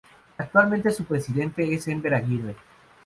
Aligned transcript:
Actualmente 0.39 0.89
su 0.89 1.03
presidente 1.05 1.71
es 1.71 1.87
Enver 1.87 2.15
Aguirre. 2.15 2.55